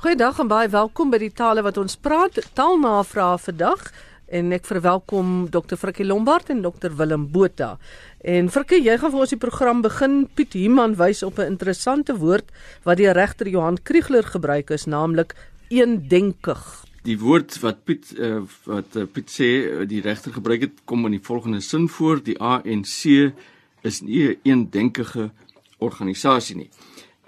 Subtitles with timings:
[0.00, 2.38] Goeiedag en baie welkom by die tale wat ons praat.
[2.56, 3.82] Taalnavrae vandag
[4.32, 5.76] en ek verwelkom Dr.
[5.76, 6.94] Frikkie Lombard en Dr.
[6.96, 7.74] Willem Botha.
[8.24, 10.22] En Frikkie, jy gaan vir ons die program begin.
[10.24, 12.48] Piet Human wys op 'n interessante woord
[12.88, 15.34] wat die regter Johan Kriegler gebruik is, naamlik
[15.68, 16.64] eendenkig.
[17.04, 21.20] Die woord wat Piet uh, wat uh, Piet sê die regter gebruik het kom in
[21.20, 23.04] die volgende sin voor: die ANC
[23.82, 25.30] is nie 'n eendenkige
[25.78, 26.70] organisasie nie.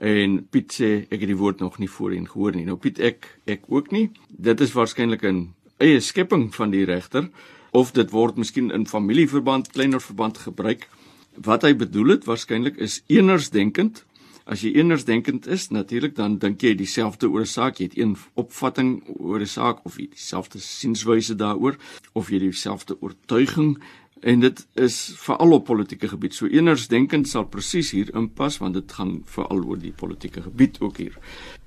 [0.03, 2.65] En Piet sê ek het die woord nog nie voorheen gehoor nie.
[2.67, 4.09] Nou Piet ek ek ook nie.
[4.29, 7.31] Dit is waarskynlik 'n eie skepping van die regter
[7.71, 10.89] of dit word miskien in familieverband, kleiner verband gebruik.
[11.37, 14.05] Wat hy bedoel het waarskynlik is enersdenkend.
[14.45, 18.17] As jy enersdenkend is, natuurlik dan dink jy dieselfde oor 'n saak, jy het een
[18.35, 21.77] opvatting oor 'n saak of jy dieselfde sienswyse daaroor
[22.13, 23.79] of jy dieselfde oortuiging
[24.23, 26.35] en dit is veral op politieke gebied.
[26.35, 31.01] So enersdenkend sal presies hier inpas want dit gaan veral oor die politieke gebied ook
[31.03, 31.19] hier.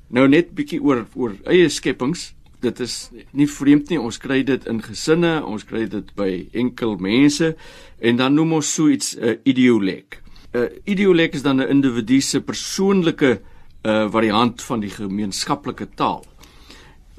[0.07, 2.31] Nou net bietjie oor oor eie skepings.
[2.63, 3.99] Dit is nie vreemd nie.
[3.99, 7.51] Ons kry dit in gesinne, ons kry dit by enkel mense
[7.99, 10.21] en dan noem ons so iets 'n uh, ideolek.
[10.53, 13.41] 'n uh, Ideolek is dan 'n individu se persoonlike
[13.85, 16.23] uh, variant van die gemeenskaplike taal.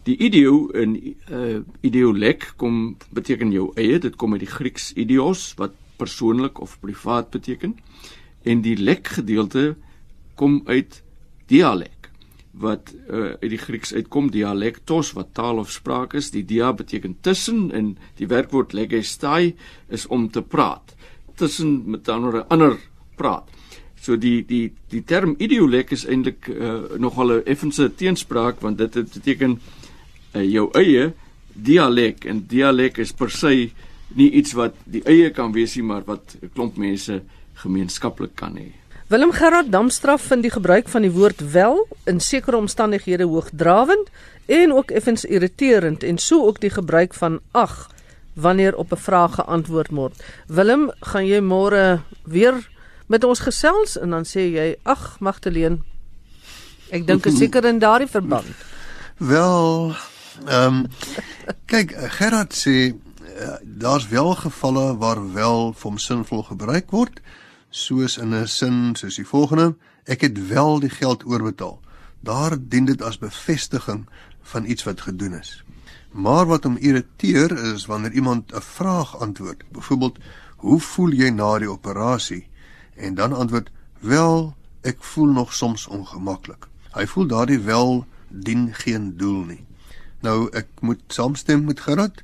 [0.07, 0.95] Die ideo in
[1.35, 6.77] uh ideolek kom beteken jou eie, dit kom uit die Grieks idios wat persoonlik of
[6.79, 7.75] privaat beteken
[8.47, 9.73] en die lek gedeelte
[10.39, 11.01] kom uit
[11.51, 12.11] dialek
[12.63, 16.31] wat uh uit die Grieks uitkom dialektos wat taal of spraak is.
[16.31, 19.57] Die dia beteken tussen en die werkwoord legestai
[19.89, 20.95] is om te praat.
[21.35, 22.79] Tussen met ander ander
[23.17, 23.51] praat.
[23.99, 28.95] So die die die term ideolek is eintlik uh, nogal 'n effense teenspraak want dit
[28.95, 29.85] beteken uh,
[30.45, 31.13] jou eie
[31.53, 33.71] dialek en dialek is per se
[34.17, 37.23] nie iets wat die eie kan wees nie maar wat 'n klomp mense
[37.55, 38.73] gemeenskaplik kan hê.
[39.09, 44.09] Willem Gerard Damstraf vind die gebruik van die woord wel in sekere omstandighede hoogdrawend
[44.47, 47.91] en ook effens irriterend en so ook die gebruik van ag
[48.35, 50.25] wanneer op 'n vraag geantwoord word.
[50.47, 52.69] Willem, gaan jy môre weer
[53.07, 55.79] met ons gesels en dan sê jy ag Magdalene.
[56.91, 58.47] Ek dink seker in daardie verband.
[59.17, 59.95] Wel,
[60.45, 60.87] Ehm um,
[61.67, 67.21] kyk Gerard sê uh, daar's wel gevalle waar wel vom sinvol gebruik word
[67.71, 71.81] soos in 'n sin soos die volgende ek het wel die geld oorbetaal.
[72.21, 74.07] Daar dien dit as bevestiging
[74.43, 75.65] van iets wat gedoen is.
[76.11, 79.65] Maar wat hom irriteer is wanneer iemand 'n vraag antwoord.
[79.71, 80.19] Byvoorbeeld,
[80.57, 82.49] hoe voel jy na die operasie?
[82.95, 83.71] En dan antwoord,
[84.01, 86.69] wel, ek voel nog soms ongemaklik.
[86.93, 89.65] Hy voel daardie wel dien geen doel nie.
[90.27, 92.23] Nou ek moet saamstem met Gerard.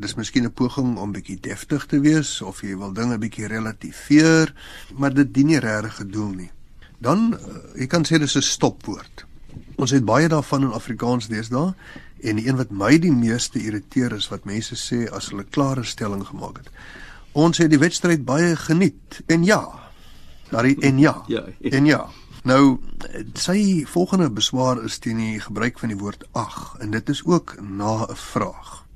[0.00, 4.54] Dis miskien 'n poging om bietjie deftig te wees of jy wil dinge bietjie relativeer,
[4.96, 6.50] maar dit dien nie regtig gedoen nie.
[6.98, 9.26] Dan eh, jy kan sê dis 'n stopwoord.
[9.76, 11.74] Ons het baie daarvan in Afrikaans deesdae
[12.22, 15.84] en die een wat my die meeste irriteer is wat mense sê as hulle klare
[15.84, 16.70] stelling gemaak het.
[17.32, 19.62] Ons het die wedstryd baie geniet en ja.
[20.50, 21.22] Daar en ja.
[21.26, 21.44] ja.
[21.60, 22.10] En ja.
[22.42, 22.78] Nou
[23.36, 27.58] sy volgende beswaar is teen die gebruik van die woord ag en dit is ook
[27.60, 28.86] na 'n vraag.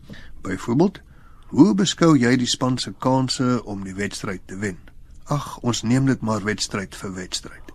[0.43, 1.01] Byvoorbeeld,
[1.49, 4.79] hoe beskou jy die span se kanse om die wedstryd te wen?
[5.25, 7.73] Ag, ons neem dit maar wedstryd vir wedstryd.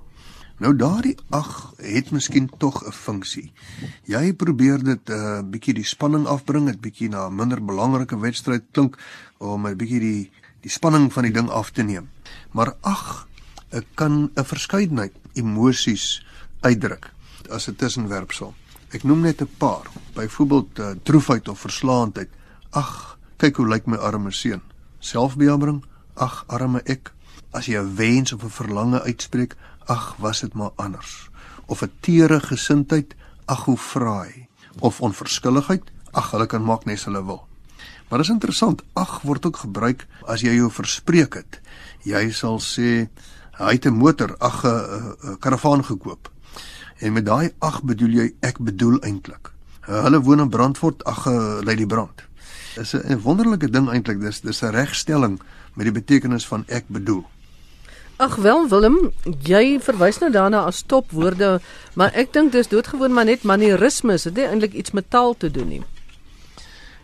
[0.58, 3.54] Nou daardie ag het miskien tog 'n funksie.
[4.04, 8.20] Jy probeer dit 'n uh, bietjie die spanning afbring, dit bietjie na 'n minder belangrike
[8.20, 8.98] wedstryd klink
[9.38, 10.32] om 'n bietjie die
[10.62, 12.10] die spanning van die ding af te neem.
[12.52, 13.28] Maar ag,
[13.70, 16.20] ek kan 'n verskeidenheid emosies
[16.62, 17.12] uitdruk
[17.50, 18.54] as 'n tussenwerpsel.
[18.92, 19.86] Ek noem net 'n paar.
[20.14, 22.30] Byvoorbeeld uh, droefheid of verslaandheid.
[22.70, 24.62] Ag, kyk hoe lyk my arme seun.
[25.00, 25.84] Selfbejammering.
[26.14, 27.14] Ag, arme ek.
[27.52, 29.56] As jy 'n wens of 'n verlange uitspreek,
[29.86, 31.30] ag, was dit maar anders.
[31.66, 34.48] Of 'n teere gesindheid, ag, hoe fraai.
[34.80, 37.48] Of onverskilligheid, ag, hulle kan maak net hulle wil.
[38.10, 41.60] Maar is interessant, ag word ook gebruik as jy jou verspreek het.
[42.04, 43.06] Jy sal sê
[43.60, 46.32] Hy het 'n motor, ag 'n karavaan gekoop.
[46.98, 49.52] En met daai ag bedoel jy ek bedoel eintlik.
[49.82, 51.26] Hulle woon in Brandfort, ag
[51.64, 52.24] lei die brand.
[52.76, 54.20] Dis 'n wonderlike ding eintlik.
[54.20, 55.40] Dis dis 'n regstelling
[55.74, 57.26] met die betekenis van ek bedoel.
[58.20, 59.12] Ag wel Willem,
[59.44, 61.62] jy verwys nou daarna as stopwoorde,
[61.96, 65.52] maar ek dink dis doodgewoon maar net manierismes, dit het eintlik iets met taal te
[65.52, 65.84] doen nie.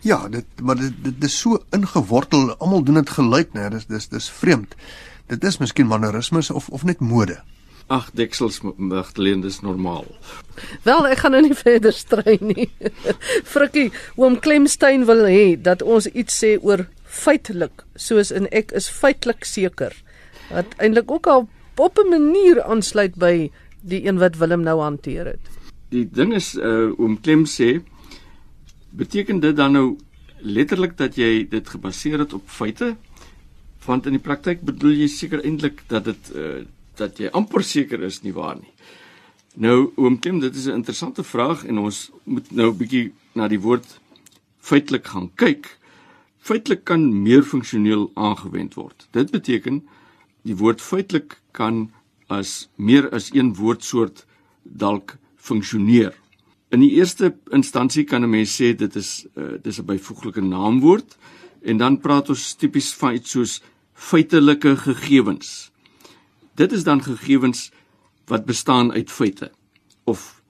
[0.00, 3.70] Ja, dit maar dit, dit is so ingewortel, almal doen dit gelyk, né?
[3.70, 4.74] Dis dis dis vreemd.
[5.26, 7.40] Dit is miskien mannerismes of of net mode.
[7.86, 10.06] Ag, deksels magteleen dis normaal.
[10.82, 12.68] Wel, ek gaan nou nie verder strei nie.
[13.52, 18.88] Frikkie, oom Klemstein wil hê dat ons iets sê oor feitelik, soos in ek is
[18.90, 19.94] feitelik seker.
[20.50, 23.50] Wat eintlik ook al op 'n manier aansluit by
[23.82, 25.44] die een wat Willem nou hanteer het.
[25.88, 27.80] die ding is uh oom Klem sê
[28.90, 29.96] beteken dit dan nou
[30.40, 32.96] letterlik dat jy dit gebaseer het op feite?
[33.86, 36.64] Want in die praktyk bedoel jy seker eintlik dat dit uh
[36.96, 38.72] dat jy amper seker is nie waar nie.
[39.60, 43.48] Nou oom Klem, dit is 'n interessante vraag en ons moet nou 'n bietjie na
[43.48, 44.00] die woord
[44.58, 45.78] feitelik gaan kyk.
[46.38, 49.08] Feitelik kan meer funksioneel aangewend word.
[49.10, 49.82] Dit beteken
[50.42, 51.90] die woord feitelik kan
[52.28, 54.26] as meer as een woordsoort
[54.62, 56.14] dalk funksioneer.
[56.70, 61.16] In die eerste instansie kan 'n mens sê dit is uh, dis 'n byvoeglike naamwoord
[61.62, 63.62] en dan praat ons tipies van iets soos
[63.96, 65.70] feitelike gegevens.
[66.56, 67.70] Dit is dan gegevens
[68.28, 69.50] wat bestaan uit feite
[70.04, 70.42] of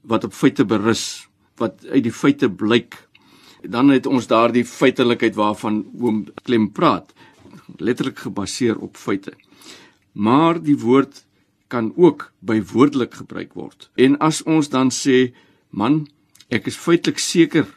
[0.00, 1.28] wat op feite berus,
[1.60, 2.96] wat uit die feite blyk.
[3.62, 7.12] Dan het ons daardie feitelikheid waarvan oom Klem praat,
[7.78, 9.36] letterlik gebaseer op feite.
[10.12, 11.24] Maar die woord
[11.70, 13.90] kan ook bywoordelik gebruik word.
[13.94, 15.32] En as ons dan sê,
[15.70, 16.06] man,
[16.52, 17.68] ek is feitelik seker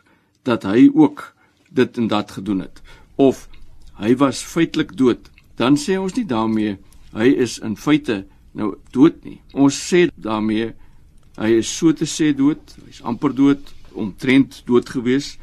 [0.43, 1.33] dat hy ook
[1.69, 2.81] dit en dat gedoen het
[3.15, 3.47] of
[3.99, 6.77] hy was feitelik dood, dan sê ons nie daarmee
[7.15, 8.25] hy is in feite
[8.55, 9.39] nou dood nie.
[9.53, 10.73] Ons sê daarmee
[11.39, 15.35] hy is so te sê dood, hy's amper dood, omtrent dood gewees.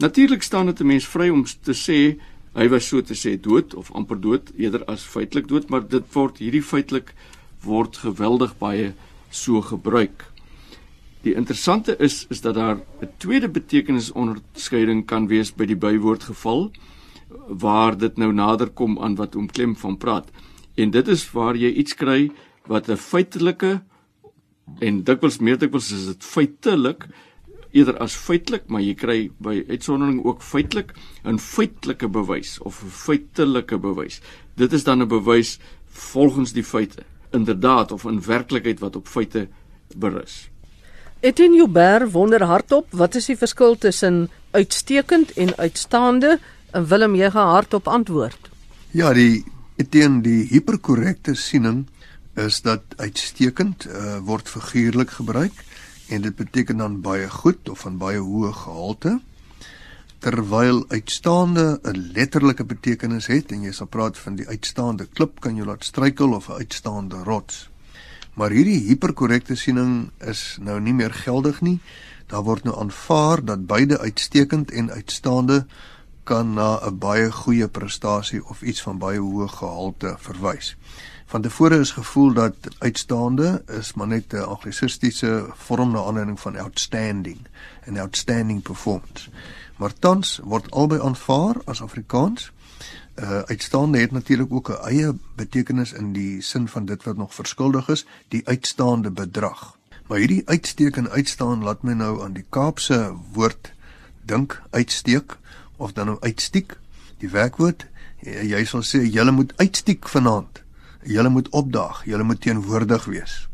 [0.00, 2.18] Natuurlik staan dit 'n mens vry om te sê
[2.54, 6.04] hy was so te sê dood of amper dood eerder as feitelik dood, maar dit
[6.12, 7.14] word hierdie feitelik
[7.62, 8.94] word geweldig baie
[9.30, 10.24] so gebruik.
[11.22, 16.70] Die interessante is is dat daar 'n tweede betekenisonderskeiding kan wees by die bywoord geval
[17.48, 20.30] waar dit nou nader kom aan wat oom Klem van praat.
[20.74, 22.30] En dit is waar jy iets kry
[22.66, 23.82] wat 'n feitelike
[24.80, 27.06] en dikwels meer dikwels is dit feitelik
[27.76, 30.94] eerder as feitelik, maar jy kry by uitsondering ook feitelik
[31.24, 34.20] 'n feitelike bewys of 'n feitelike bewys.
[34.56, 37.02] Dit is dan 'n bewys volgens die feite
[37.32, 39.48] inderdaad of in werklikheid wat op feite
[39.96, 40.48] berus.
[41.20, 46.38] Etienne Joubert wonder hardop, wat is die verskil tussen uitstekend en uitstaande?
[46.76, 48.50] En Willem jy gaan hardop antwoord.
[48.92, 49.44] Ja, die
[49.80, 51.86] Etienne die hiperkorrekte siening
[52.36, 55.62] is dat uitstekend uh, word figuurlik gebruik
[56.12, 59.14] en dit beteken dan baie goed of van baie hoë gehalte
[60.20, 65.56] terwyl uitstaande 'n letterlike betekenis het en jy sal praat van die uitstaande klip kan
[65.56, 67.70] jy laat struikel of 'n uitstaande rots.
[68.34, 71.80] Maar hierdie hiperkorrekte siening is nou nie meer geldig nie.
[72.26, 75.66] Daar word nou aanvaar dat beide uitstekend en uitstaande
[76.26, 80.76] kan na 'n baie goeie prestasie of iets van baie hoë gehalte verwys.
[81.26, 86.56] Van tevore is gevoel dat uitstaande is maar net 'n anglisistiese vorm na aanleiding van
[86.56, 87.38] outstanding
[87.84, 89.30] en outstanding performance
[89.76, 92.50] maar tans word albei aanvaar as Afrikaans.
[93.16, 97.34] Uh uitstaande het natuurlik ook 'n eie betekenis in die sin van dit wat nog
[97.34, 99.76] verskuldig is, die uitstaande bedrag.
[100.06, 103.72] Maar hierdie uitsteek en uitstaan laat my nou aan die Kaapse woord
[104.22, 105.36] dink, uitsteek
[105.76, 106.76] of dan nou uitstiek.
[107.18, 107.86] Die werkwoord
[108.26, 110.62] jy sal sê jy moet uitstiek vanaand.
[111.06, 113.46] Jy moet opdaag, jy moet teenwoordig wees.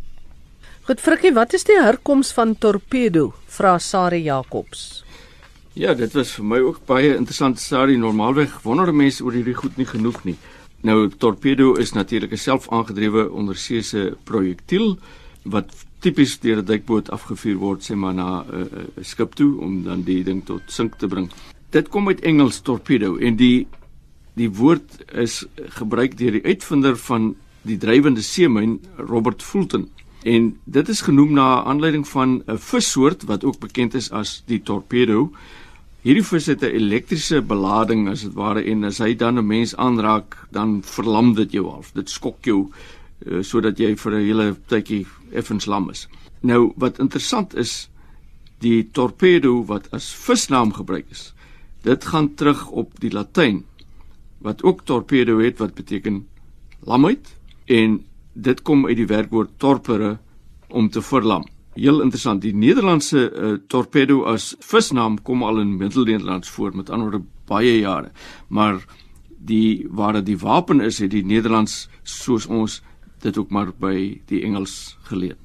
[0.86, 3.32] Goed Frikkie, wat is die herkoms van torpedo?
[3.46, 5.04] Vra Sari Jacobs.
[5.74, 7.96] Ja, dit was vir my ook baie interessant storie.
[7.96, 10.36] Normaalweg wonder mense oor hierdie goed nie genoeg nie.
[10.82, 14.98] Nou torpedo is natuurlik 'n selfaangedrewe onderseese projektiel
[15.44, 15.70] wat
[16.00, 19.82] tipies deur 'n duikboot afgevuur word sê maar na 'n uh, uh, skip toe om
[19.84, 21.30] dan die ding tot sink te bring.
[21.72, 23.66] Dit kom uit Engels torpedo en die
[24.36, 25.42] die woord is
[25.76, 27.34] gebruik deur die uitvinder van
[27.68, 29.86] die drywende seemyn Robert Fulton.
[30.24, 34.60] En dit is genoem na aanleiding van 'n vissoort wat ook bekend is as die
[34.62, 35.32] torpedo.
[36.02, 39.76] Hierdie vis het 'n elektriese belading as dit ware en as hy dan 'n mens
[39.76, 41.92] aanraak, dan verlam dit jou half.
[41.92, 42.70] Dit skok jou
[43.26, 46.08] uh, sodat jy vir 'n hele tydjie effens lam is.
[46.40, 47.88] Nou wat interessant is,
[48.58, 51.34] die torpedo wat as visnaam gebruik is,
[51.82, 53.64] dit gaan terug op die Latyn
[54.42, 56.26] wat ook torpedo het wat beteken
[56.80, 57.36] lamheid
[57.66, 58.00] en
[58.32, 60.16] dit kom uit die werkwoord torpere
[60.68, 61.44] om te verlam.
[61.74, 62.42] Heel interessant.
[62.42, 67.78] Die Nederlandse uh, torpedo as visnaam kom al in Middelnederlands voor met ander woorde baie
[67.78, 68.10] jare.
[68.48, 68.80] Maar
[69.38, 72.80] die waar dit die wapen is, het die Nederlands soos ons
[73.22, 75.36] dit ook maar by die Engels geleer.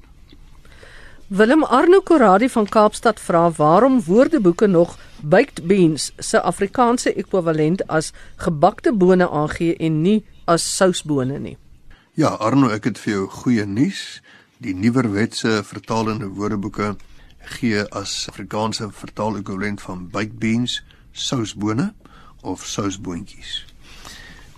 [1.30, 8.12] Willem Arno Koradi van Kaapstad vra waarom woordeboeke nog baked beans se Afrikaanse ekwivalent as
[8.36, 11.58] gebakte bone aangee en nie as sousbone nie.
[12.16, 14.22] Ja, Arno, ek het vir jou goeie nuus.
[14.56, 16.94] Die nuwerwetse vertalende woordeboeke
[17.58, 20.80] gee as Afrikaanse vertaal-ekwivalent van baked beans
[21.12, 21.92] sousbone
[22.40, 23.66] of sousboontjies.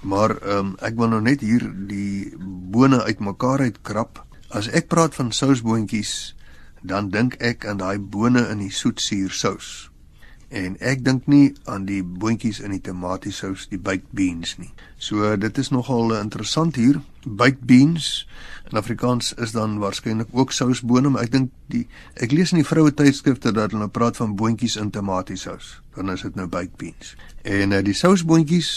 [0.07, 2.31] Maar ehm um, ek wil nou net hier die
[2.71, 4.23] bone uitmekaar uitkrap.
[4.55, 6.37] As ek praat van sousboontjies,
[6.81, 9.91] dan dink ek aan daai bone in die soetsuursous.
[10.51, 14.73] En ek dink nie aan die boontjies in die tomatiesous, die baked beans nie.
[14.99, 16.99] So dit is nogal interessant hier.
[17.23, 18.27] Baked beans
[18.71, 21.85] in Afrikaans is dan waarskynlik ook sousbone, maar ek dink die
[22.19, 25.77] ek lees in die vroue tydskrifte dat hulle praat van boontjies in tomatiesous.
[25.95, 27.15] Dan is dit nou baked beans.
[27.47, 28.73] En uh, die sousboontjies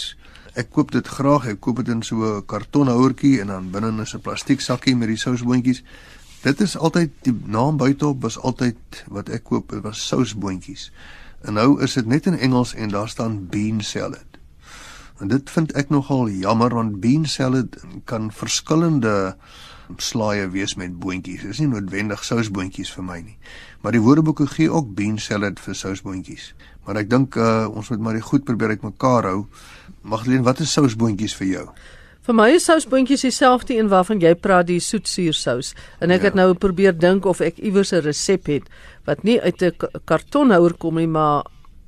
[0.54, 1.48] Ek koop dit graag.
[1.50, 5.08] Ek koop dit in so 'n kartonhouertjie en dan binne is 'n plastiek sakkie met
[5.08, 5.82] die sousboontjies.
[6.44, 10.90] Dit is altyd die naam buiteop was altyd wat ek koop, dit was sousboontjies.
[11.48, 14.28] En nou is dit net in Engels en daar staan bean salad.
[15.24, 17.80] En dit vind ek nogal jammer want bean salad
[18.12, 19.38] kan verskillende
[20.04, 21.46] slaaie wees met boontjies.
[21.46, 23.38] Dit is nie noodwendig sousboontjies vir my nie.
[23.80, 26.52] Maar die woordeboeke gee ook bean salad vir sousboontjies.
[26.84, 29.46] Maar ek dink uh, ons moet maar die goed probeer uitmekaar hou.
[30.04, 31.68] Magdalene, wat is sousboontjies vir jou?
[32.24, 35.74] Vir my is sousboontjies dieselfde een waarvan jy praat, die soetsuursous.
[36.00, 36.30] En ek ja.
[36.30, 38.70] het nou probeer dink of ek iewers 'n resep het
[39.06, 39.76] wat nie uit 'n
[40.06, 41.44] kartonhouer kom nie, maar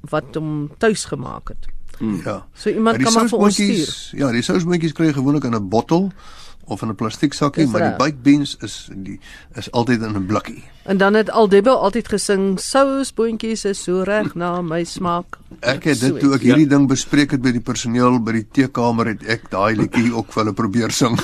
[0.09, 1.67] wat hom tuis gemaak het.
[1.99, 2.21] Hmm.
[2.25, 2.45] Ja.
[2.53, 4.19] So iemand kan maar vir ons stuur.
[4.19, 6.11] Ja, die sousboontjies kry gewoonlik in 'n bottel
[6.67, 9.19] of in 'n plastiek sakkie, maar die baked beans is die
[9.55, 10.63] is altyd in 'n blikkie.
[10.85, 15.37] En dan het Aldebo altyd gesing sousboontjies is so reg na my smaak.
[15.73, 16.75] Ek het dit toe ek hierdie ja.
[16.75, 20.43] ding bespreek het by die personeel by die teekamer het ek daai liedjie ook vir
[20.43, 21.17] hulle probeer sing.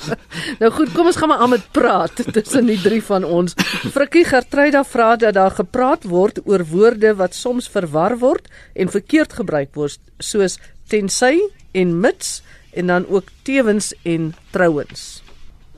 [0.60, 3.54] nou goed, kom ons gaan maar aan met praat tussen die drie van ons.
[3.90, 9.32] Frikkie Gertruida vra dat daar gepraat word oor woorde wat soms verwar word en verkeerd
[9.32, 11.40] gebruik word soos tensy
[11.72, 12.42] en mits
[12.72, 15.22] en dan ook tewens en trouens.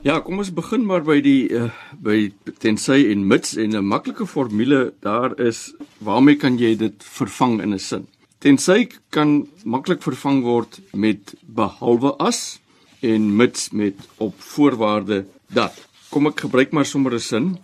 [0.03, 1.69] Ja, kom ons begin maar by die uh,
[2.03, 7.61] by tensy en mits en 'n maklike formule daar is waarmee kan jy dit vervang
[7.61, 8.07] in 'n sin?
[8.43, 12.59] Tensy kan maklik vervang word met behalwe as
[12.99, 15.87] en mits met op voorwaarde dat.
[16.09, 17.57] Kom ek gebruik maar sommer 'n sin.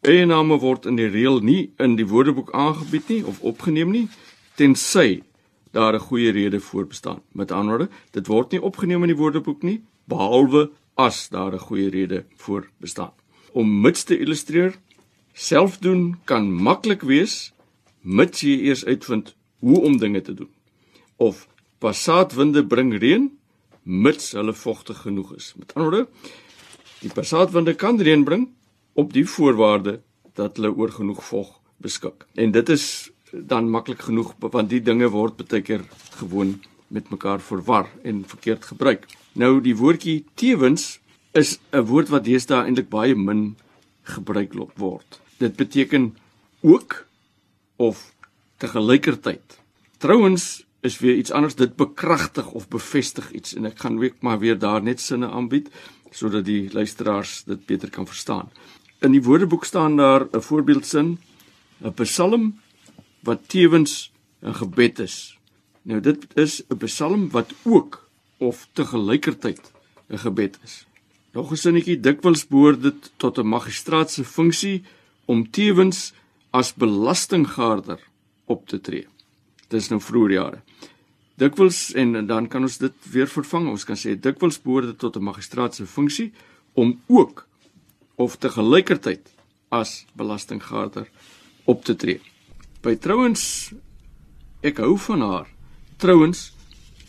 [0.00, 4.08] Eiename word in die reël nie in die woordeboek aangebied nie of opgeneem nie
[4.54, 5.22] tensy
[5.74, 7.22] daar 'n goeie rede voor bestaan.
[7.32, 11.66] Met ander woorde, dit word nie opgeneem in die woordeboek nie behalwe as daar 'n
[11.68, 13.12] goeie rede voor bestaan.
[13.52, 14.78] Om mits te illustreer,
[15.32, 17.52] selfdoen kan maklik wees
[18.00, 20.50] mits jy eers uitvind hoe om dinge te doen.
[21.16, 23.38] Of passaatwinde bring reën
[23.82, 25.54] mits hulle vogtig genoeg is.
[25.56, 26.08] Met ander woorde,
[27.00, 28.48] die passaatwinde kan reën bring
[28.92, 30.00] op die voorwaarde
[30.34, 32.26] dat hulle oor genoeg vog beskik.
[32.34, 35.84] En dit is dan maklik genoeg want die dinge word baie keer
[36.20, 39.06] gewoon met mekaar verwar en verkeerd gebruik.
[39.32, 41.00] Nou die woordjie tewens
[41.32, 43.56] is 'n woord wat deesdae eintlik baie min
[44.02, 45.20] gebruik word.
[45.38, 46.16] Dit beteken
[46.60, 47.06] ook
[47.76, 48.14] of
[48.56, 49.58] te gelykertyd.
[49.98, 54.38] Trouwens is weer iets anders dit bekragtig of bevestig iets en ek gaan weer maar
[54.38, 55.70] weer daar net sinne aanbied
[56.10, 58.50] sodat die luisteraars dit beter kan verstaan.
[59.00, 61.18] In die Woordeboek staan daar 'n voorbeeldsin,
[61.82, 62.60] 'n Psalm
[63.24, 64.12] wat tewens
[64.42, 65.38] 'n gebed is.
[65.82, 69.72] Nou dit is 'n psalm wat ook of te gelykertyd
[70.08, 70.86] 'n gebed is.
[71.32, 74.84] Nog 'n sinnetjie dikwels behoort dit tot 'n magistraat se funksie
[75.24, 76.12] om tewens
[76.50, 78.00] as belastinggaarder
[78.44, 79.06] op te tree.
[79.68, 80.60] Dis nou vroeër jare.
[81.34, 83.68] Dikwels en dan kan ons dit weer vervang.
[83.68, 86.32] Ons kan sê dikwels behoort dit tot 'n magistraat se funksie
[86.72, 87.46] om ook
[88.14, 89.30] of te gelykertyd
[89.68, 91.08] as belastinggaarder
[91.64, 92.20] op te tree.
[92.84, 93.72] By trouens
[94.60, 95.48] ek hou van haar.
[95.96, 96.50] Trouens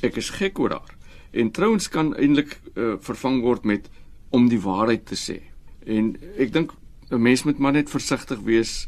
[0.06, 0.94] ek is gek oor haar.
[1.36, 3.90] En trouens kan eintlik uh, vervang word met
[4.32, 5.42] om die waarheid te sê.
[5.84, 6.72] En ek dink
[7.12, 8.88] 'n mens moet maar net versigtig wees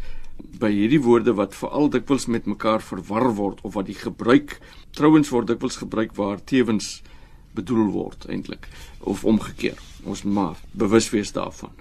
[0.60, 4.60] by hierdie woorde wat veral dikwels met mekaar verwar word of wat die gebruik
[4.92, 7.02] trouens word dikwels gebruik waar tewens
[7.54, 8.68] bedoel word eintlik
[9.00, 9.78] of omgekeer.
[10.04, 11.74] Ons maar bewus wees daarvan.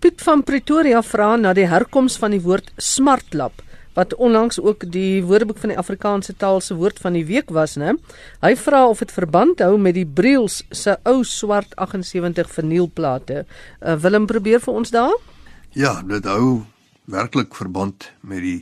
[0.00, 3.62] Piet van Pretoria vra na die herkoms van die woord smartlap
[3.94, 7.76] wat onlangs ook die Woordeboek van die Afrikaanse taal se woord van die week was,
[7.76, 7.96] né?
[8.40, 13.44] Hy vra of dit verband hou met die Briels se ou swart 78 vinylplate.
[13.80, 15.16] Uh, Willem probeer vir ons daar?
[15.74, 16.62] Ja, dit hou
[17.10, 18.60] werklik verband met die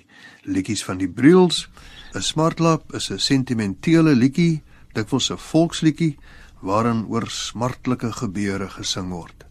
[0.48, 1.68] liedjies van die Briels.
[2.14, 4.62] 'n Smartlap is 'n sentimentele liedjie,
[4.94, 6.16] dikwels 'n volksliedjie
[6.60, 9.47] waarin oor smartlike gebeure gesing word.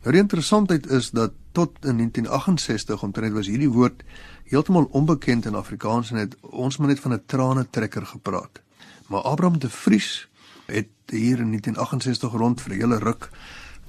[0.00, 4.00] Nou die interessantheid is dat tot in 1968 omtrent was hierdie woord
[4.48, 8.60] heeltemal onbekend in Afrikaans en het ons maar net van 'n trane trekker gepraat.
[9.06, 10.28] Maar Abraham de Vries
[10.66, 13.30] het hier in 1968 rond vir 'n hele ruk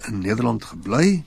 [0.08, 1.24] in Nederland gebly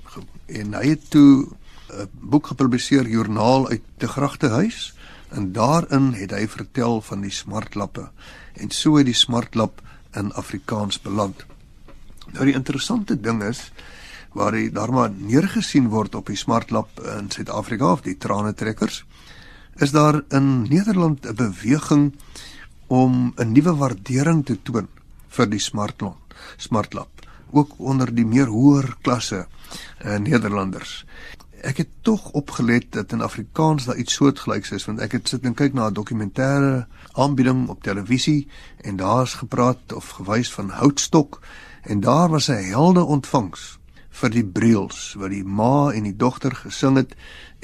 [0.47, 1.49] en hy het toe
[1.89, 4.95] 'n boek gepubliseer, joernaal uit te Gragtehuis
[5.29, 8.11] en daarin het hy vertel van die smartlappe
[8.53, 11.45] en so het die smartlap in Afrikaans beland.
[12.33, 13.73] Nou die interessante ding is
[14.35, 19.05] waar daar maar neergesien word op die smartlap in Suid-Afrika of die trane trekkers,
[19.79, 22.15] is daar in Nederland 'n beweging
[22.87, 24.89] om 'n nuwe waardering te toon
[25.29, 27.11] vir die smartlap, smartlap,
[27.51, 29.47] ook onder die meer hoër klasse
[30.05, 31.05] uh, Nederlanders.
[31.63, 35.45] Ek het tog opgelet dat in Afrikaans daar iets soortgelyks is want ek het sit
[35.45, 38.49] en kyk na 'n dokumentêre aanbieding op televisie
[38.83, 41.41] en daar's gepraat of gewys van houtstok
[41.83, 43.79] en daar was 'n helde ontvangs
[44.15, 47.15] vir die Briels wat die ma en die dogter gesing het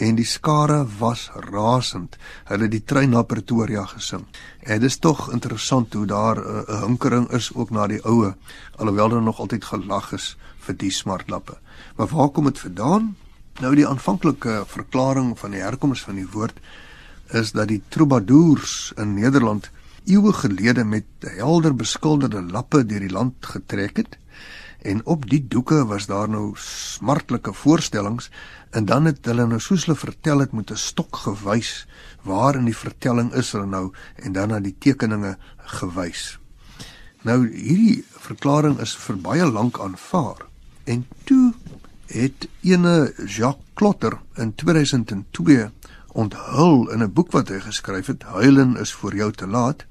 [0.00, 2.16] en die skare was rasend.
[2.48, 4.24] Hulle het die trein na Pretoria gesing.
[4.64, 8.34] En dit is tog interessant hoe daar 'n uh, hinkering is ook na die oue
[8.76, 11.58] alhoewel daar nog altyd gelag is vir die smartlappe.
[11.96, 13.16] Maar waar kom dit vandaan?
[13.60, 16.56] Nou die aanvanklike verklaring van die herkoms van die woord
[17.32, 19.70] is dat die troubadours in Nederland
[20.04, 24.16] eeue gelede met helder beskilderde lappe deur die land getrek het
[24.82, 28.30] en op die doeke was daar nou smartlike voorstellings
[28.70, 31.86] en dan het hulle nou soos hulle vertel het met 'n stok gewys
[32.22, 35.36] waar in die vertelling is hulle nou en dan na die tekeninge
[35.80, 36.38] gewys.
[37.22, 40.46] Nou hierdie verklaring is vir baie lank aanvaar
[40.84, 41.52] en toe
[42.06, 45.70] het ene Jacques Klotter in 2002
[46.12, 49.86] onthul in 'n boek wat hy geskryf het, Huilen is vir jou te laat,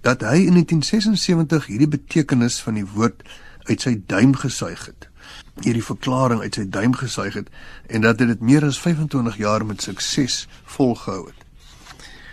[0.00, 3.22] dat hy in 1976 hierdie betekenis van die woord
[3.64, 5.08] uit sy duim gesuig het.
[5.62, 7.48] Hierdie verklaring uit sy duim gesuig het
[7.86, 10.44] en dat hy dit meer as 25 jaar met sukses
[10.76, 11.40] volgehou het.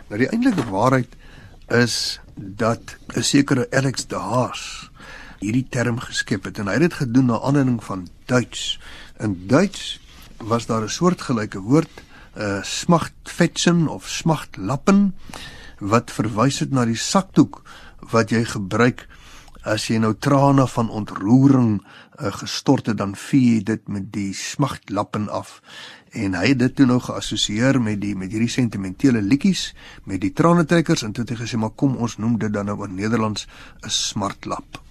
[0.09, 1.15] Nou die eintlike waarheid
[1.67, 4.89] is dat 'n sekere Alex de Haas
[5.39, 8.79] hierdie term geskep het en hy het dit gedoen na aanleiding van Duits
[9.21, 9.99] In Duits
[10.37, 12.01] was daar 'n soortgelyke woord,
[12.37, 15.15] uh, smachtfetzen of smachtlappen
[15.79, 17.61] wat verwys het na die sakdoek
[17.99, 19.07] wat jy gebruik
[19.63, 24.33] as jy nou trane van ontroering uh, gestort het dan vee jy dit met die
[24.33, 25.61] smachtlappen af
[26.11, 29.71] en hy het dit toe nou geassosieer met die met hierdie sentimentele liedjies
[30.09, 32.81] met die tranetrekkers en toe het hy gesê maar kom ons noem dit dan nou
[32.85, 33.47] in Nederlands
[33.85, 34.81] 'n smartlap.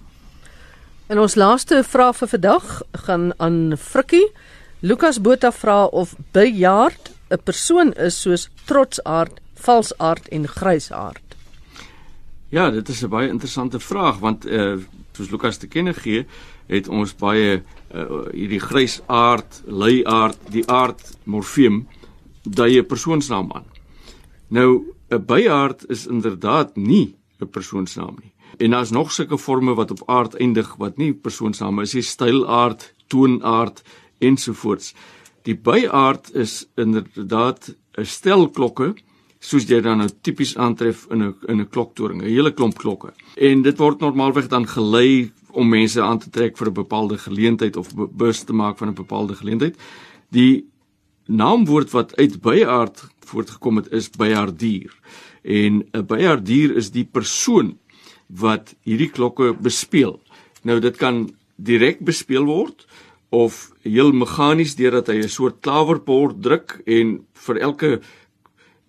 [1.10, 4.32] En ons laaste vraag vir vandag gaan aan Frikkie.
[4.80, 11.29] Lukas Botha vra of bejaard 'n persoon is soos trotsaard, valsaard en grysaard.
[12.50, 14.78] Ja, dit is 'n baie interessante vraag want eh uh,
[15.12, 16.26] soos Lukas te kenne gee,
[16.66, 17.62] het ons baie
[17.94, 21.86] uh, hierdie grysaard, luiaard, die aard morfeem
[22.42, 23.64] daai 'n persoonsnaam aan.
[24.48, 28.32] Nou 'n bejaard is inderdaad nie 'n persoonsnaam nie.
[28.58, 32.94] En daar's nog sulke forme wat op aard eindig wat nie persoonsname is nie, stylaard,
[33.06, 33.82] toonaard
[34.18, 34.94] ensovoorts.
[35.42, 38.94] Die byaard is inderdaad 'n stel klokke
[39.40, 43.12] soos jy dan nou tipies aantref in 'n in 'n kloktoring, 'n hele klomp klokke.
[43.36, 47.76] En dit word normaalweg dan gelei om mense aan te trek vir 'n bepaalde geleentheid
[47.76, 49.76] of bewus te maak van 'n bepaalde geleentheid.
[50.30, 50.66] Die
[51.26, 54.92] naamwoord wat uit byaard voortgekom het is byardier.
[55.42, 57.78] En 'n byardier is die persoon
[58.26, 60.20] wat hierdie klokke bespeel.
[60.62, 62.86] Nou dit kan direk bespeel word
[63.30, 68.00] of heel meganies deurdat hy 'n soort klawerbord druk en vir elke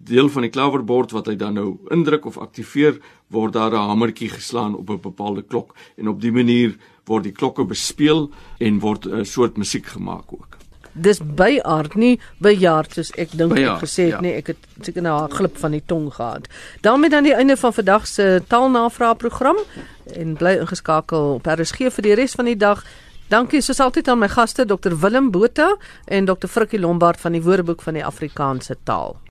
[0.03, 4.29] deel van die klawerbord wat hy dan nou indruk of aktiveer word daar 'n hamertjie
[4.29, 9.05] geslaan op 'n bepaalde klok en op dië manier word die klokke bespeel en word
[9.05, 10.51] 'n soort musiek gemaak ook
[10.93, 14.21] dis by aard nie bejaard soos ek dink ek gesê het ja.
[14.21, 16.47] nie ek het seker nou 'n glip van die tong gehad.
[16.81, 19.57] daarmee dan die einde van vandag se taalnavraag program
[20.15, 22.83] en bly ingeskakel op RSG vir die res van die dag.
[23.29, 27.41] Dankie soos altyd aan my gaste Dr Willem Botha en Dr Frikkie Lombard van die
[27.41, 29.21] Woordeboek van die Afrikaanse taal.